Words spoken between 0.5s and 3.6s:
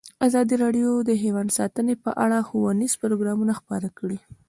راډیو د حیوان ساتنه په اړه ښوونیز پروګرامونه